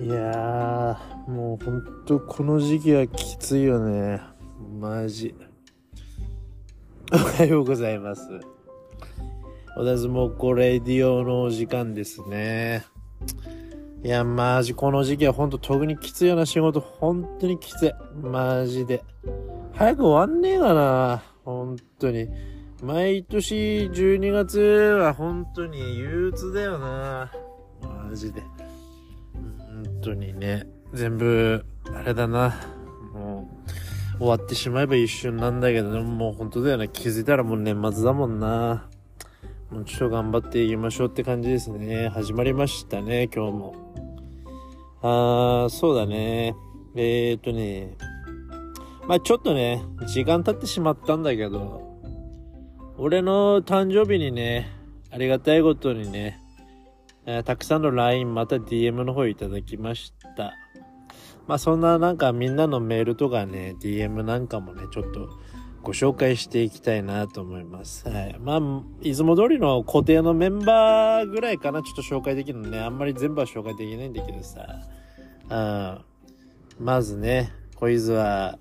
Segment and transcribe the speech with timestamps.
[0.00, 4.20] いやー、もうほんとこの時期はきついよね。
[4.78, 5.34] マジ。
[7.12, 8.22] おはようございます。
[9.76, 12.84] おだずもこレディオのお時間ですね。
[14.04, 17.92] いや、マジこの時期はほんと特にきついような仕事、本当にきつい。
[18.22, 19.02] マジで。
[19.72, 21.24] 早く終わんねえかな。
[21.44, 22.28] 本当に。
[22.84, 27.32] 毎年12月は本当に憂鬱だよな。
[27.82, 28.44] マジで。
[30.08, 32.54] 当にね、全部、あれだな。
[33.12, 33.48] も
[34.16, 36.88] う、終わってしまえば一瞬なんだけど、でももう本当だよね。
[36.88, 38.88] 気づいたらもう年末だもんな。
[39.70, 42.08] もうちょっと頑張っていきましょうって感じですね。
[42.08, 43.74] 始まりましたね、今日も。
[45.02, 46.54] あー、そうだね。
[46.96, 47.96] えーっとね。
[49.06, 52.00] まあちょっとね、時間経ってしまったんだけど、
[52.96, 54.70] 俺の誕生日にね、
[55.10, 56.40] ありがたいことにね、
[57.30, 60.54] えーたくさんの LINE また DM の方いただきました。
[61.46, 65.28] まあそんななんかみんなのメールとかね、DM なんかもね、ちょっと
[65.82, 68.08] ご紹介していきたいなと思います。
[68.08, 68.38] はい。
[68.40, 68.60] まあ、
[69.02, 72.80] いつも通りの固定のメンバーぐらいかな、ちょっと紹介できるのね。
[72.80, 74.66] あんまり全部は紹介できないんだけどさ。
[76.78, 76.84] うん。
[76.84, 78.58] まずね、こいつは、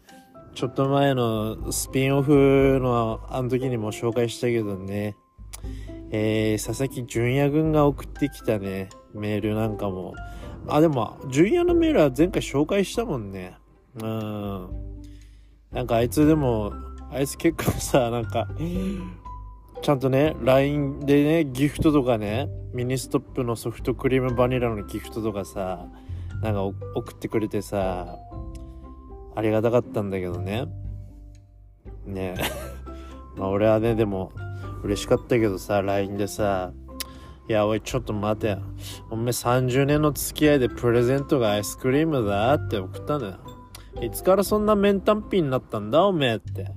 [0.55, 5.15] ちょっと前のスピンオフのあの時にも紹介したけどね、
[6.11, 10.13] えー、佐々木純也君が送ってきたね、メールなんかも。
[10.67, 13.57] あ、でも、純也のメールは前回紹介したもんね。
[14.01, 14.69] うん。
[15.71, 16.73] なんかあいつでも、
[17.11, 18.47] あいつ結構さ、なんか、
[19.81, 25.87] ちゃんとね、LINE でね、ギフトとかね、ミニストップのソフトクリームバニラのギフトとかさ、
[26.41, 28.17] なんか送ってくれてさ、
[29.35, 30.65] ありがたかったんだけどね。
[32.05, 32.43] ねえ。
[33.37, 34.31] まあ俺はね、でも、
[34.83, 36.71] 嬉しかったけどさ、LINE でさ、
[37.49, 38.59] いや、おい、ちょっと待てよ。
[39.09, 43.37] おめえ30年の付き合いでプレゼントがアイスクリームだって送ったのよ。
[44.01, 46.71] いつからそんなメンタンピになったんだ、おめえって。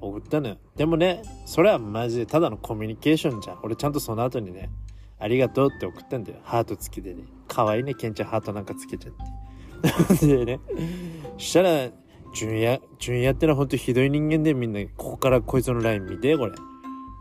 [0.00, 0.56] 送ったのよ。
[0.76, 3.58] でもね、それはマジでただのコミュニケーションじゃん。
[3.62, 4.70] 俺ちゃんとその後にね、
[5.18, 6.38] ありがとうって送ったんだよ。
[6.42, 7.24] ハート付きでね。
[7.46, 10.26] 可愛いね、ケンちゃんハートなんかつけちゃって。
[10.26, 10.60] でね、
[11.36, 11.90] したら、
[12.34, 16.52] 純也、純也ってのはほんとひどい人間でみんな、ここからこいつの LINE 見て、これ。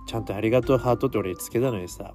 [0.05, 2.13] ちゃんとありがとうハートって俺つけたのにさ、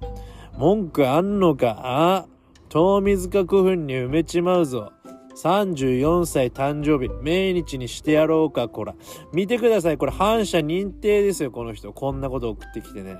[0.57, 1.77] 文句あんのか？
[1.83, 2.25] あ？
[2.69, 4.91] 遠水か古墳に埋めちまうぞ。
[5.35, 8.93] 34歳誕生日、命日にしてやろうか、こら。
[9.31, 11.93] 見てください、これ反射認定ですよ、この人。
[11.93, 13.17] こんなこと送ってきてね。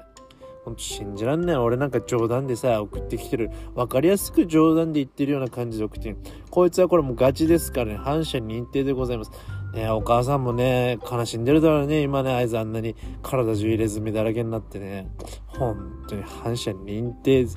[0.65, 1.55] ほんと信じらんない。
[1.55, 3.49] 俺なんか冗談でさ、送ってきてる。
[3.73, 6.17] わかりやすく冗談で言ってるような感じで送ってる。
[6.51, 7.95] こいつはこれもうガチですからね。
[7.95, 9.31] 反射認定でございます。
[9.73, 12.01] ねお母さんもね、悲しんでるだろうね。
[12.01, 15.09] 今ね、あいつあんなに体中入れ墨だらけになってね。
[15.47, 17.47] 本当に反射認定。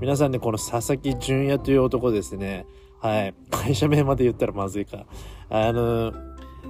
[0.00, 2.66] 皆さんね、この佐々木純也という男ですね。
[3.00, 3.34] はい。
[3.50, 5.06] 会社名まで言ったらまずいか。
[5.48, 6.12] あの、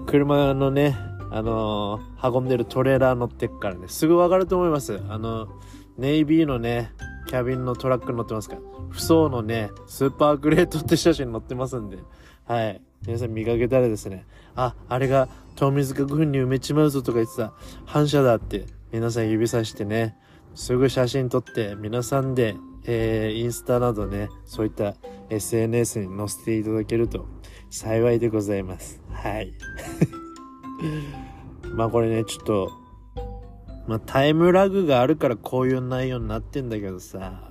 [0.06, 0.96] 車のね、
[1.30, 5.00] あの、運んでるトレーラー乗ってっからね、すぐわかると思います。
[5.08, 5.48] あの、
[5.96, 6.92] ネイビーのね、
[7.26, 8.60] キャビンのトラックに乗ってますから。
[8.90, 11.98] 不走のね、スーパーグレートって写真載ってますんで。
[12.44, 12.80] はい。
[13.06, 17.52] 皆さん見かけたらですね、あ、あれが遠水か軍に埋めちまうぞとか言ってた。
[17.84, 20.16] 反射だって、皆さん指さしてね、
[20.54, 24.94] すぐ写真撮って、皆さんで、えー、インスタなどね、そういった
[25.28, 27.26] SNS に載せていただけると
[27.70, 29.00] 幸いでございます。
[29.12, 29.52] はい。
[31.74, 32.70] まあこれね、ちょっと、
[33.86, 37.50] まあタイムラグがあるからこういう内容になってんだけどさ、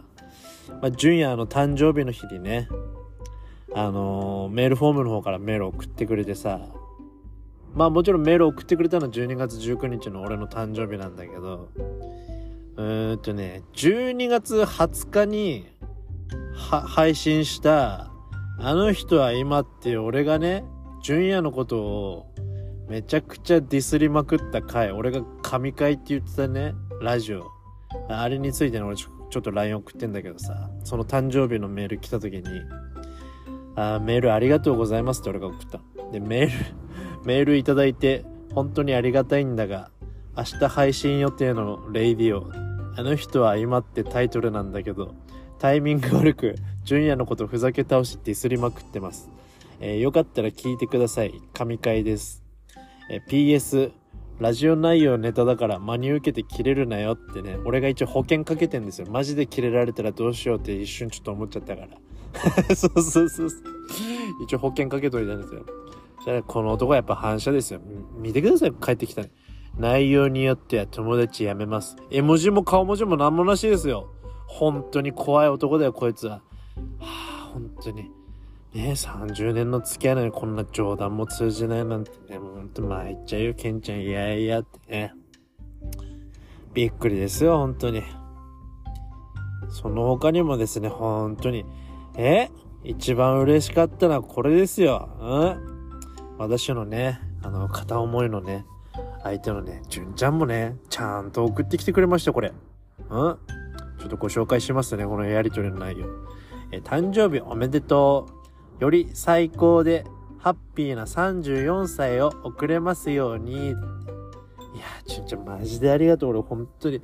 [0.81, 2.67] まあ、純也の誕生日の日にね、
[3.73, 6.59] あのーメールフォームの方からメール送ってくれてさ、
[7.73, 11.69] まあもちろんメール送ってくれたのは12月19日の俺の誕生日なんだけど、
[12.75, 15.67] うーんとね、12月20日に、
[16.55, 18.11] 配信した、
[18.59, 20.63] あの人は今って俺がね、
[21.01, 22.33] 純也のことを
[22.89, 27.47] めちゃくちゃディスりまくった回、俺が神回って言ってたね、ラジオ。
[28.07, 32.43] あれについての俺ちょちょっと LINE 送ってんだけどさ、その誕生日のメール来た時に、
[33.75, 35.79] あーメールありがとうございますって俺が送った。
[36.11, 36.51] で、メール、
[37.25, 39.91] メールいただいて、本当にありがたいんだが、
[40.37, 42.51] 明日配信予定の radio、
[42.97, 45.13] あの人は今ってタイトルなんだけど、
[45.59, 49.29] タイミング悪く、純也のことふざけ倒しディスりまくってます。
[49.81, 51.33] えーよかったら聞いてください。
[51.53, 52.43] 神回です。
[53.09, 53.91] えー PS、
[54.39, 59.07] ラジオ内容ネタだから真に受けて切れるなよってね、俺が一応保険かけてんですよ。
[59.09, 61.89] マジで切れられたらどうしようって一瞬ちょっと思っちゃったから。
[62.75, 63.61] そうそうそうそう。
[64.43, 65.65] 一応保険かけといたんですよ。
[66.47, 67.79] この男はやっぱ反射ですよ。
[68.17, 69.31] 見てください、帰ってきたね。
[69.77, 71.95] 内容によっては友達辞めます。
[72.11, 74.09] 絵文字も顔文字もなんもなしですよ。
[74.47, 76.33] 本当に怖い男だよ、こいつは。
[76.33, 76.41] は
[76.99, 78.09] あ、本当に。
[78.73, 84.01] ね30年の付き合いなのにこんな冗談も通じないなんてね、もうほんと参っちゃうよ、ケンちゃん。
[84.01, 85.13] いやいやってね。
[86.73, 88.03] びっくりですよ、本当に。
[89.69, 91.65] その他にもですね、本当に。
[92.15, 92.49] え？
[92.83, 95.09] 一番嬉しかったのはこれですよ。
[95.19, 95.78] うん？
[96.39, 98.65] 私のね、あの、片思いのね、
[99.23, 102.53] 相手のね、純ちゃんもね、ちゃんと送ってきてくれました、これ。
[103.09, 103.37] うん？
[103.99, 106.07] ちょっとご紹介しますね、このやりとりの内容。
[106.71, 108.29] え、誕生日おめでと
[108.79, 108.83] う。
[108.83, 110.05] より最高で
[110.37, 113.71] ハッピーな34歳を送れますように。
[113.71, 113.75] いや、
[115.05, 116.29] ちゅんちゃんマジでありがとう。
[116.29, 117.01] 俺本当に。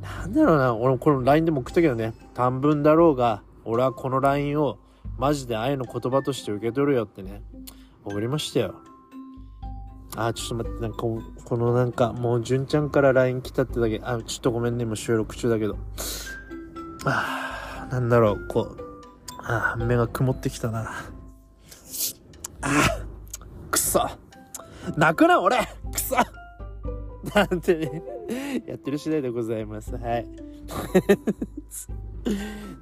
[0.00, 0.76] なんだろうな。
[0.76, 2.14] 俺この LINE でも送ったけどね。
[2.34, 4.78] 短文だろうが、俺はこの LINE を
[5.18, 7.42] マジで愛の言葉として受け取るよってね。
[8.06, 8.74] 送りましたよ。
[10.16, 11.20] あ、ちょっと待って、なんかこ
[11.56, 15.76] のなんか、もう純ちゃんから LINE 来たってだけ、あ、ちょっとごめんね、今収録中だけど。
[17.04, 18.78] あなんだろう、こう、
[19.38, 20.90] あ目が曇ってきたな。
[22.62, 23.04] あ
[23.70, 24.08] くそ
[24.96, 25.58] 泣くな、俺
[25.92, 26.16] くそ
[27.34, 28.02] なんてね、
[28.66, 29.96] やってる次第でございます。
[29.96, 30.26] はい。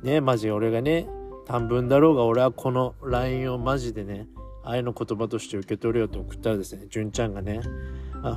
[0.02, 1.08] ねマジ俺がね、
[1.46, 4.28] 短文だろうが俺はこの LINE をマジでね、
[4.64, 7.60] 愛の言葉として受け取るよと送ったらですね、純ちゃんがね、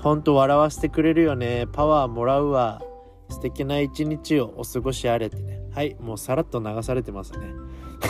[0.03, 2.81] ほんと笑わせてくれるよね、パワーもらうわ、
[3.29, 7.39] 素敵な一日をお過ごしあれってね、はい、もうさらっと流されてますね。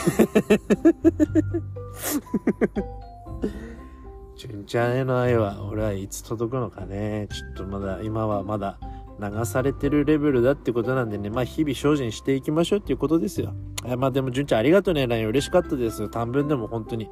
[4.36, 7.28] 純ちゃんへの愛は俺はいつ届くのかね。
[7.32, 8.78] ちょっとまだ、今はまだ
[9.20, 13.56] 流されてるレベルだってことなんでね、まあ日々精進していきましょうっていうことですよ。
[13.98, 16.08] まあでも純ちゃんありがとうね、LINE 嬉しかったです。
[16.10, 17.10] 短文でも本当に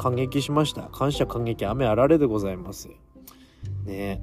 [0.00, 0.84] 感激しました。
[0.84, 2.88] 感謝感激雨あられでございます。
[3.84, 4.22] ね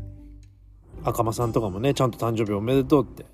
[1.03, 3.27] 赤間さんとかもね、ちゃんと誕生日おめでとうって、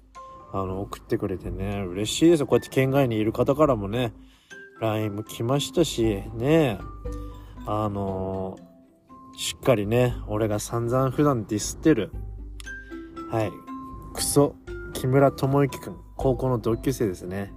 [0.51, 2.47] あの、送ってくれてね、嬉しいですよ。
[2.47, 4.11] こうやって県外にいる方からもね、
[4.81, 6.79] LINE も来ましたし、ね
[7.65, 12.11] あのー、しっかりね、俺が散々普段ディスってる、
[13.31, 13.51] はい、
[14.13, 14.57] クソ、
[14.91, 17.53] 木村智之くん、高校の同級生ですね。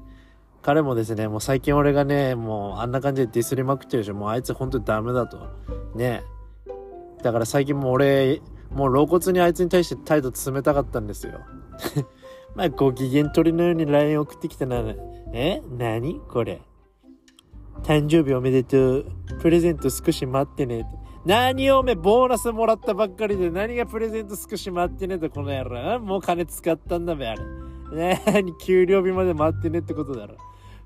[0.66, 4.16] 彼もですね、もう最近俺がね、もうあんな感じでディスりまくってるでしょ。
[4.16, 5.38] もうあいつほんとダメだと。
[5.94, 6.24] ね
[7.22, 8.42] だから最近もう俺、
[8.72, 11.38] もう露骨にあいつに対して態度冷たかったんですよ。
[12.56, 14.82] まあ、ご機嫌取りのように LINE 送ってきたな。
[15.32, 15.62] え？
[15.70, 16.18] 何？
[16.28, 16.60] これ。
[17.84, 19.06] 誕生日おめでとう。
[19.40, 20.84] プレゼント少し待ってね。
[21.24, 26.00] 何をおめボーナスもらったばっかりで何がプレゼント少し待ってねとこの野郎。
[26.00, 28.20] もう金使ったんだべ、あれ。
[28.32, 28.52] 何？
[28.58, 30.34] 給料日まで待ってねってことだろ。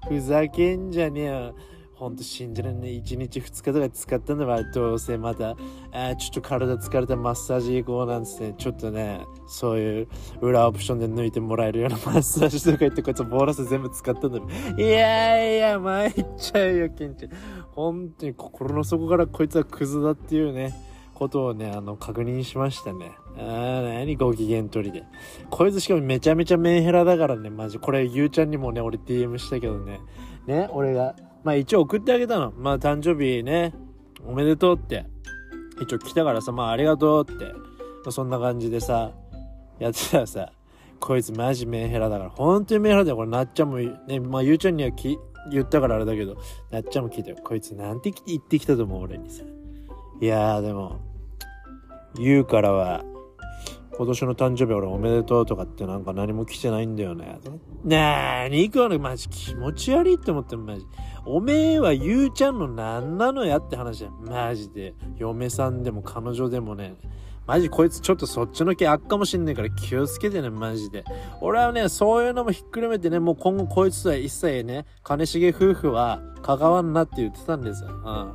[0.08, 1.54] ふざけんじゃねえよ。
[1.94, 3.02] ほんと信じられない。
[3.02, 4.62] 1日2日とか使ったんだわ。
[4.72, 5.54] どうせまた、
[5.92, 10.08] あちょっと体疲れたマッサージ行こうなんつって、ちょっとね、そういう
[10.40, 14.38] 裏オプションで抜いてもらえるようなマッサージとか言って、こいつボーナス全部使ったんだ
[14.78, 17.32] いやいや、参っちゃうよ、ケンちゃん。
[17.72, 20.74] 本当に心の底からこいつはクズだっていうね。
[21.20, 23.12] ことをね、あの、確認しましたね。
[23.36, 24.16] あー、何？
[24.16, 25.04] ご機嫌取りで。
[25.50, 27.78] こいつしかもめちゃめちゃメンヘラだからね、マジ。
[27.78, 30.00] これ、ゆうちゃんにもね、俺 DM したけどね。
[30.46, 31.14] ね、俺が、
[31.44, 32.52] まあ一応送ってあげたの。
[32.56, 33.74] まあ誕生日ね、
[34.26, 35.04] おめでとうって。
[35.80, 37.44] 一応来たからさ、まあありがとうって。
[37.44, 37.50] ま
[38.06, 39.12] あ、そんな感じでさ、
[39.78, 40.52] やってたらさ、
[40.98, 42.30] こいつマジメンヘラだから。
[42.30, 43.16] 本当にメンヘラだよ。
[43.16, 45.18] これなっちゃんも、ね、まあゆうちゃんにはき
[45.50, 46.36] 言ったからあれだけど、
[46.70, 47.36] なっちゃんも聞いたよ。
[47.44, 49.42] こいつなんて言ってきたと思う俺にさ。
[50.20, 51.09] いやーでも、
[52.16, 53.04] 言うからは、
[53.96, 57.38] 今年の誕生日俺おめでとうとかってなんか何も来てないんだよね。
[57.84, 60.86] なーに行くわね、マジ気持ち悪いって思ってマジ。
[61.26, 64.12] おめえはゆうちゃんの何なのやって話だよ。
[64.20, 64.94] マジで。
[65.18, 66.94] 嫁さんでも彼女でもね。
[67.46, 71.04] マジこいつちょっとそっちの気あっかもしんねえから気をつけてね、マジで。
[71.40, 77.90] 俺はね、そういうのもひっくるめてね、もう今後こいつとは一切ね、金重夫婦は関わんなって言ってたんですよ。
[77.90, 78.32] うん。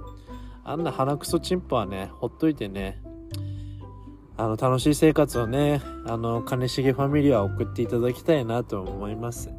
[0.63, 3.01] あんな鼻くそチンポはね、ほっといてね、
[4.37, 9.49] あの、楽しい生活をね、あの、金重ファミリーは送っていただきたいなと思います。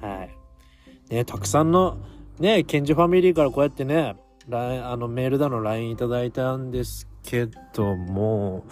[0.00, 0.28] は
[1.10, 1.14] い。
[1.14, 1.98] ね、たくさんの、
[2.38, 4.16] ね、ケンジファミリーからこうやってね、
[4.50, 8.64] あの、メールだの LINE いただいたんですけども、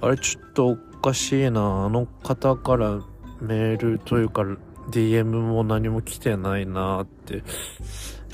[0.00, 1.84] あれ、ちょっとおかしいな。
[1.84, 3.00] あの方から
[3.40, 4.42] メールというか、
[4.90, 7.44] DM も何も来てないなって。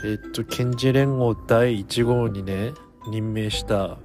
[0.05, 2.73] えっと、ケンジ連合第1号にね、
[3.11, 3.99] 任命した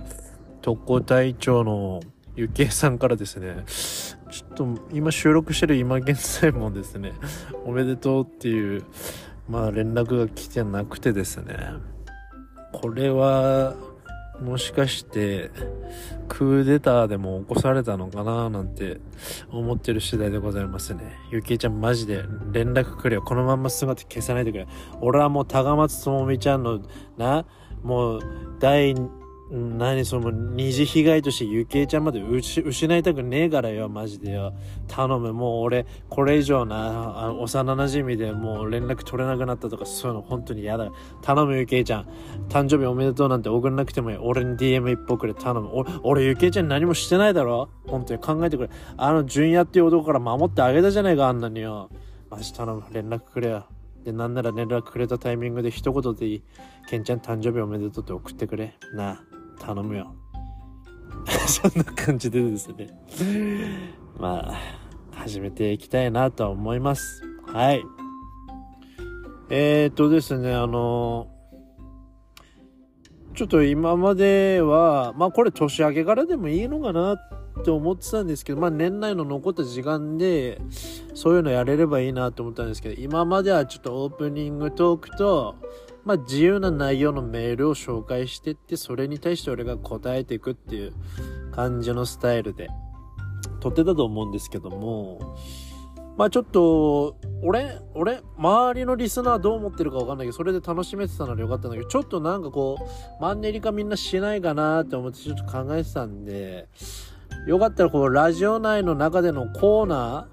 [0.61, 2.01] 特攻隊長の
[2.35, 7.13] ゆきえさんからですね、ちょっと今収録してる今現在もですね、
[7.65, 8.83] おめでとうっていう、
[9.47, 11.55] まあ連絡が来てなくてですね、
[12.71, 13.75] これは、
[14.41, 15.51] もしかして
[16.27, 18.99] クーデターでも起こされたのかななんて
[19.51, 21.03] 思ってる次第でございますね。
[21.31, 23.21] ゆきえちゃんマジで連絡くれよ。
[23.21, 24.67] このまんま姿消さないでくれ。
[25.01, 26.81] 俺はもう高松智美ちゃんの
[27.15, 27.45] な、
[27.83, 28.21] もう
[28.59, 28.95] 第
[29.51, 34.53] 何その二次被害としてゆきえちゃんまで失いたくねえからよマジでよ。
[34.87, 40.89] 頼むもう俺これ以上な幼馴染でもう連絡取れなくなったとかそういうの本当に嫌だ。
[41.21, 42.07] 頼むゆきえちゃん。
[42.49, 44.17] 誕生日おめでとうなんて送らなくてもいい。
[44.17, 45.69] 俺に DM 一歩くれ頼む。
[46.03, 47.69] 俺ゆきえちゃん何もしてないだろ？
[47.85, 48.69] 本当に考えてくれ。
[48.97, 51.89] あの純也っていう男から守ってあげたじゃないかあんなによ。
[52.31, 53.65] マジ頼む連絡くれよ。
[54.03, 56.43] で、なんなら連絡くれたタイミングで一言でいい。
[56.89, 58.73] ケンちゃん誕生日おめでとうって送ってくれ。
[58.95, 59.32] なあ。
[59.59, 60.15] 頼むよ。
[61.47, 62.89] そんな感じでですね。
[64.17, 64.53] まあ、
[65.11, 67.23] 始めていきたいなとは思います。
[67.47, 67.83] はい。
[69.49, 71.27] えー、っとですね、あの
[73.35, 80.61] ちょっと今までは、まあこれ年明けからでもいいのかなって思ってたんですけど、まあ年内の残った時間で、
[81.15, 85.55] そういうのやれればいいなと思ったんですけど、今まではちょっとオープニングトークと、
[86.05, 90.93] まあ、自由な内容のメールを紹介してって、それに対して俺が答えていくっていう
[91.51, 92.69] 感じのスタイルで。
[93.63, 95.37] 撮ってたと思うんですけども、
[96.17, 106.67] まあちょっと、俺、俺、周りのリスナーどう思ってるかわかんないけど、それで楽しめてたのでよかったんだけど、ちょっとなんかこう、マンネリ化みんなしないかなって思ってちょっと考えてたんで、
[107.47, 110.27] よかったらこう、ラジオ内の中でのコーナ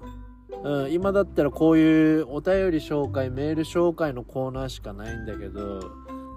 [0.63, 5.91] うん、今だったらこういうお便り紹介、メール紹介のコーナーしかないんだけど、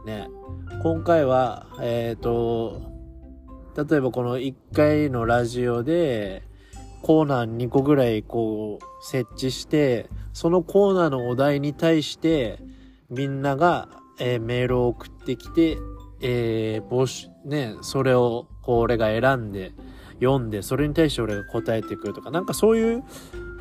[0.07, 0.29] ね、
[0.83, 2.83] 今回は、えっ、ー、と、
[3.77, 6.43] 例えばこの1回のラジオで、
[7.03, 12.61] コーナー2個ぐらいこう設置して、そのコーナーのお題に対して、
[13.11, 13.89] みんなが、
[14.19, 15.77] えー、メールを送ってきて、
[16.23, 19.73] えー、募集、ね、それをこう俺が選んで、
[20.21, 23.05] 読んで、それに対して俺が答えてくるとか、なんかそういう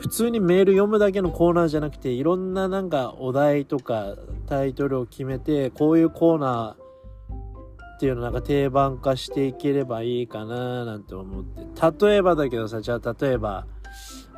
[0.04, 4.18] 普通にメール読むだけのコーナーじゃなくて、いろんななんかお題とか
[4.48, 12.06] タイトルを決めて、こういうコーナーっていうのなんか定番化していければいいかななんて思って。
[12.06, 13.66] 例えばだけどさ、じゃあ例えば、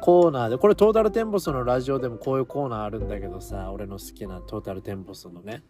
[0.02, 5.64] コーナーで、これトータルテンボスのラジオでもこういうコーナーあるんだけどさ、俺の好きなトータルテンボスのね、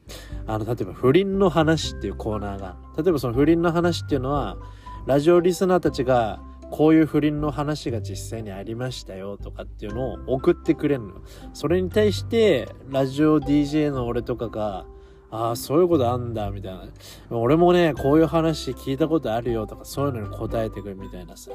[0.46, 4.58] あの、例えば不倫の話っていうコーナーが、例えばその不倫の話っていうのは、
[5.06, 6.42] ラジオリスナーたちが
[6.72, 11.14] こういう不倫の話が実際にありましたよとかっていうのを送ってくれるの。
[11.54, 14.86] それに対して、ラジオ DJ の俺とかが、
[15.32, 17.38] ああ、そういうことあんだ、みたいな。
[17.38, 21.52] 俺もね、こういう話聞いたことあるよとか、そういうのに答えてくるみたいなさ。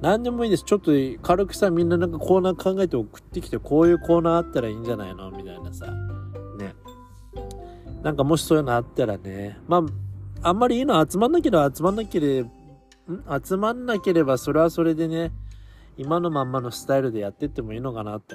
[0.00, 0.64] 何でもいいです。
[0.64, 0.90] ちょっと
[1.22, 5.30] 軽くさ、みんななんかコーナー考えて送ってきて、こういうコーナーあったらいいんじゃないの？
[5.30, 5.86] みたいなさ。
[6.58, 6.74] ね。
[8.02, 9.58] なんかもしそういうのあったらね。
[9.68, 9.78] ま
[10.42, 12.50] あ、あんまりいいの集まんなければ集まんなければ、
[13.44, 15.32] 集まんなければそれはそれでね、
[15.96, 18.34] 今のまんまのスタイルでやってってもいいのかなって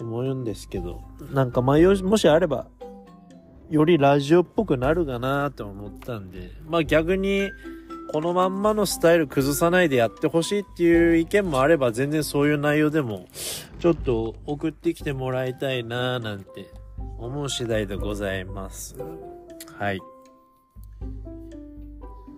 [0.00, 1.02] 思うんですけど、
[1.32, 2.68] なんか迷い、もしあれば、
[3.70, 7.50] よりラジオっぽくなるかなと思ったんで、まあ逆に、
[8.10, 13.26] このまんまのスタイル崩さないでやってほしいっていう意見もあれば、全然そういう内容でも、
[13.80, 16.72] ちょっと送ってきてもらいたいななんて
[17.18, 18.96] 思う次第でございます。
[19.78, 20.00] はい。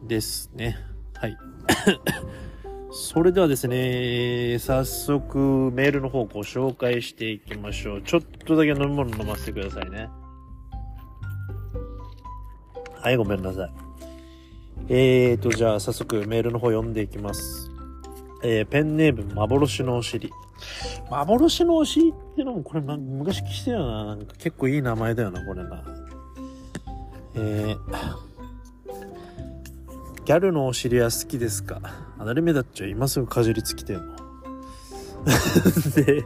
[0.08, 0.76] ですね。
[1.14, 1.49] はい。
[2.92, 8.02] それではですね、早速メールの方ご紹介していきましょう。
[8.02, 10.08] ちょっとだけ飲み物飲ませてくださいね。
[12.96, 13.70] はい、ごめんなさい。
[14.88, 17.70] えーと、じゃあ早速メールの方読んでいきます。
[18.42, 20.30] えー、ペンネーム、幻のお尻。
[21.10, 24.04] 幻のお尻ってのもこれ、ま、昔聞いたよな。
[24.04, 25.84] なんか結構いい名前だよな、これな。
[27.36, 28.29] えー、
[30.30, 31.80] ギャルのお尻は好きですか？
[32.16, 34.14] 当たり目だっちゃ今すぐかじりつきてんの？
[36.06, 36.24] で、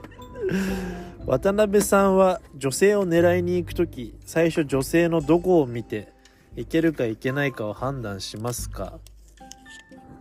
[1.25, 6.13] 渡辺さんは女性を狙いに行くとき、最初女性のどこを見て、
[6.55, 8.99] いけるかいけないかを判断しますか？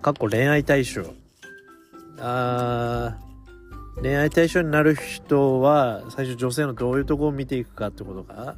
[0.01, 1.01] 過去恋愛対象。
[2.19, 8.55] あー、恋愛対象になる人は、最初女性のどういうとこを見ていくかってことか？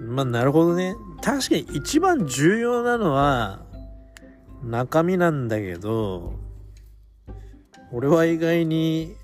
[0.00, 0.94] まあ、なるほどね。
[1.22, 3.70] 確かに一番重要なのは、
[4.62, 6.34] 中身なんだけど、
[7.92, 9.14] 俺は意外に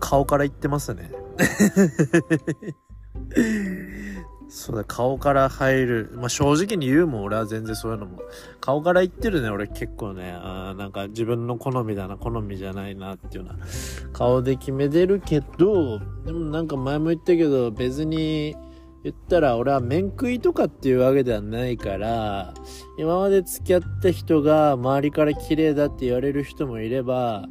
[0.00, 1.10] 顔から言ってますね。
[4.50, 6.10] そうだ、顔から入る。
[6.14, 8.22] まあ、正直に言うもん、俺は全然そういうのも。
[8.60, 10.32] 顔から言ってるね、俺結構ね。
[10.34, 13.66] あなんか自分の好みだな、好みじゃないなっていうような
[14.14, 18.56] 顔で決めてるけど、でもなんか前も言ったけど、別に
[19.04, 22.54] 言ったら俺は面食いとかっていうわけではないから、
[22.98, 27.46] 今まで付き合った人が周りから綺麗だって言われる人もいれば、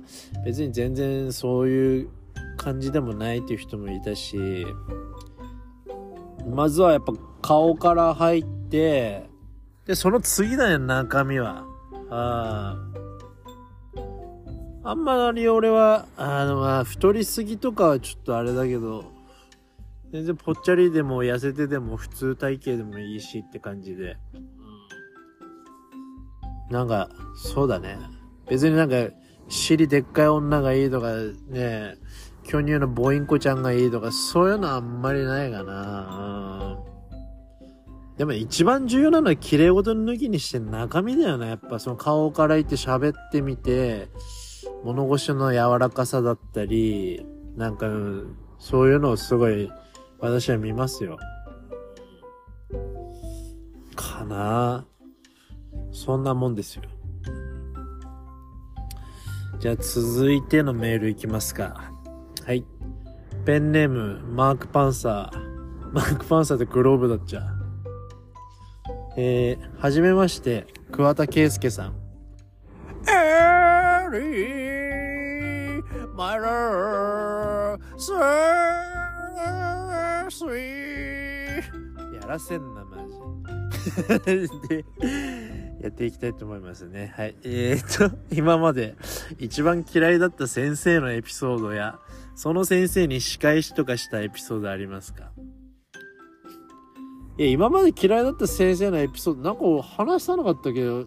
[0.45, 2.09] 別に全然そういう
[2.57, 4.65] 感じでもないっていう人もいたし、
[6.53, 9.29] まずはやっぱ顔から入って、
[9.85, 11.65] で、その次だよ、中身は。
[12.09, 12.75] あ
[14.83, 14.93] あ。
[14.93, 19.16] んまり俺は、あの、まあ、太りすぎとかはちょっとあれだけど、
[20.11, 24.17] 全然ぽっちゃりでも痩せてでも普通体型でもいいしって感じで。
[26.69, 27.97] なんか、そうだね。
[28.49, 28.95] 別になんか、
[29.49, 31.13] 尻でっかい女がいいとか、
[31.49, 31.95] ね、
[32.43, 36.77] 巨乳のボインコちゃんがいいとか、そういうのはあんまりないかな。
[38.17, 41.49] でも一番重要なのは綺麗事抜きにして中身だよね。
[41.49, 44.09] やっぱその顔から言って喋ってみて、
[44.83, 47.87] 物腰の柔らかさだったり、なんか、
[48.59, 49.69] そういうのをすごい
[50.19, 51.17] 私は見ますよ。
[53.95, 54.85] かな
[55.91, 56.83] そんなもんですよ。
[59.59, 61.91] じゃあ続いてのメールいきますか。
[62.45, 62.65] はい。
[63.45, 65.91] ペンネーム、マークパンサー。
[65.93, 67.43] マークパンサーってグローブだっちゃ。
[69.17, 71.95] えー、はじめまして、桑田佳祐さん。
[73.09, 78.86] エリー、マイラー、
[80.29, 82.21] スー、スイー。
[82.21, 83.13] やらせんな、マジ。
[84.25, 84.85] で、
[85.81, 87.13] やっていきたいと思いますね。
[87.15, 87.35] はい。
[87.43, 88.95] えー、っと、今まで
[89.39, 91.99] 一番嫌いだった先生のエピソードや、
[92.35, 95.31] その先生に仕返しとかしたエピソードありますか？
[97.37, 101.05] いや、今まで嫌いだった先生のエピソード、なんか話さなかったけど、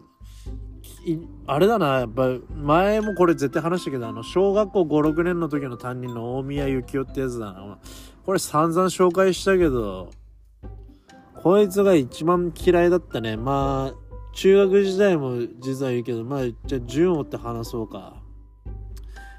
[1.47, 7.79] あれだな、やっぱ、前もこれ絶対話したけど、あの、小学校5、6年の時の担任の大宮幸雄ってやつだな。
[8.25, 10.11] これ散々紹介したけど、
[11.43, 13.37] こいつが一番嫌いだったね。
[13.37, 18.15] まあ、中学時代も実は言うけど、まあ、じゃあ順を追って話そうか。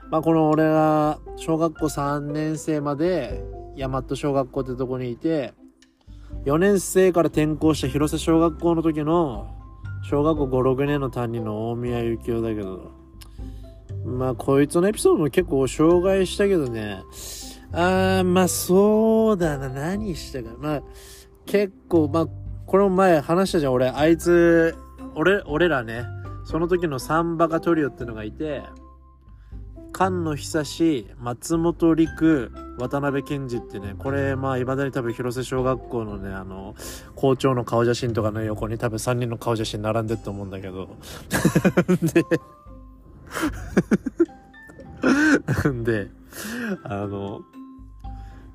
[0.09, 3.43] まあ、この俺が小学校3年生まで、
[3.77, 5.53] 大和小学校ってとこにいて、
[6.45, 9.47] 4年生から転校した広瀬小学校の時の
[10.03, 12.91] 小学校5、6年の担任の大宮幸雄だけど、
[14.03, 17.03] まあこいつのエピソードも結構紹介したけどね、
[17.73, 20.49] あー、まあそうだな、何したか。
[20.59, 20.83] まあ
[21.45, 22.27] 結構、まあ
[22.65, 24.75] これも前話したじゃん、俺、あいつ、
[25.15, 26.05] 俺、俺らね、
[26.45, 28.63] その時のサンバカトリオってのがいて、
[29.93, 36.75] 菅野久志、松本陸、渡辺健二ってね、これ、まあ、未だに多分広瀬小学校のね、あの、
[37.15, 40.95] 校長の顔写真とかの横に多分3人の顔写真並んでると思うんだけど。
[42.01, 42.23] で、
[45.83, 46.09] で、
[46.83, 47.41] あの、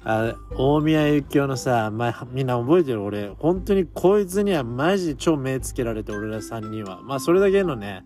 [0.08, 7.02] あ大宮幸雄のさ、前、みんな覚えてる俺、本当にこいつにはマジ超目つけられて、俺ら3人は。
[7.02, 8.04] まあ、それだけのね、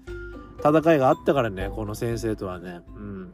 [0.65, 2.81] 戦いがあったからね、この先生とはね。
[2.97, 3.33] うん。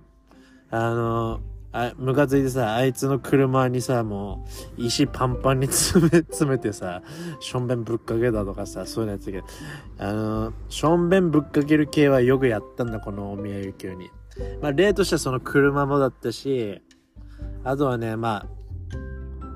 [0.70, 4.44] あの、あ、ムカついてさ、あいつの車にさ、も
[4.76, 7.02] う、石パンパンに詰め、 詰めてさ、
[7.38, 9.44] しょんべんぶっかけたとかさ、そういうのやつだけど、
[9.98, 14.10] あの、しょんべんぶっかける系はよくやったんだ、この大宮幸雄に。
[14.60, 16.82] まあ、例としてはその車もだったし、
[17.66, 18.46] あとはね、まあ、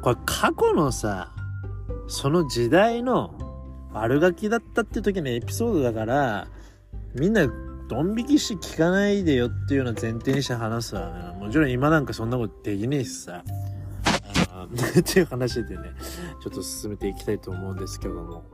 [0.03, 1.33] これ過去のさ、
[2.09, 3.33] その時代の
[3.92, 6.49] 悪ガキだったって時のエピソードだから、
[7.14, 7.46] みんな
[7.88, 11.38] ドン引きして聞かないでよっていうのを前提にして話すわね。
[11.38, 13.44] もちろん今なんかそんなことできねえしさ。
[14.99, 15.92] っていう話でね、
[16.42, 18.44] ちょっと進めていきたいと思うんですけども。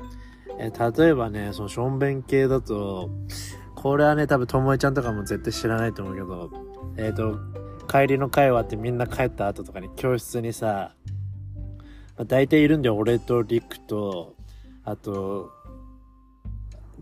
[0.59, 3.09] え例えばね、そのしょんべん系だと、
[3.75, 6.51] これはね、多分ともえちゃんとかも絶対知らないと思うけど、
[6.97, 7.39] えっ、と、
[7.87, 10.95] 帰りの会話ってみんな帰った後とかに教室にさ、
[12.17, 12.97] まあ、大体いるんだよ。
[12.97, 14.35] 俺とリクと、
[14.85, 15.51] あと、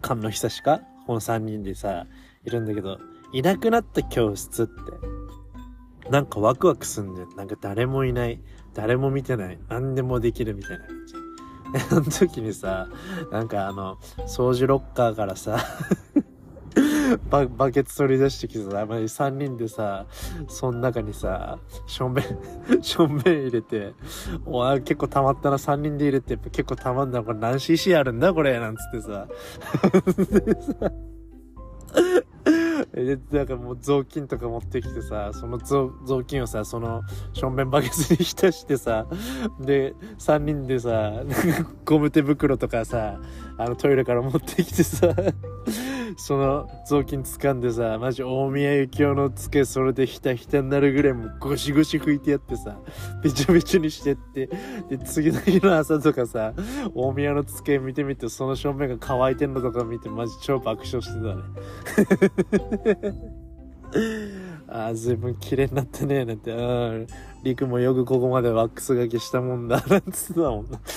[0.03, 0.81] 菅野久志か？
[1.07, 2.07] この3人でさ、
[2.45, 2.99] いるんだけど、
[3.33, 7.29] いなくなった教室って、なんかワクワクすんだよ。
[7.37, 8.41] なんか誰もいない。
[8.75, 9.59] 誰も見てない。
[9.69, 11.15] 何でもできるみたいな感じ。
[11.91, 12.89] あの時にさ、
[13.33, 15.59] なんかあの、掃除ロッカーからさ、
[17.31, 20.07] ババケツ取り出してきてさ、まあ、3人でさ、
[20.49, 23.95] その中にさ、しょんべん、しょんべん入れて、
[24.47, 29.27] おあ結構溜まったな、3人で入れて、結構溜まんだこれ何 cc あるんだこれ、なんつってさ。
[30.45, 30.93] でさ、
[32.93, 39.07] で、なんかもう雑巾とか持ってきてさ、その雑雑巾をさ、その、しょんべんバケツに浸してさ、
[39.61, 41.13] で、3人でさ、
[41.85, 43.21] ゴム手袋とかさ、
[43.59, 45.15] あのトイレから持ってきてさ、
[46.17, 52.79] その雑巾掴んでさ、マジ大宮幸雄のつけそれでひたひたになるぐらいもうゴシゴシ拭いてやってさ、
[53.23, 54.49] べちょべちょにしてって、
[54.89, 56.53] で、次の日の朝とかさ、
[56.95, 61.43] 大宮のつけ見てみて、その正面が乾いてんのとか見て、マジ超爆笑してたね。
[64.69, 66.93] ああ、ずいぶん綺麗になったね、なんて、ああ、
[67.43, 70.81] りくもよくここまでワックスがけしたもんだ、なんつってたもんな。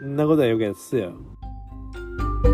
[0.00, 1.12] そんなことはよくやってたよ。
[2.18, 2.51] you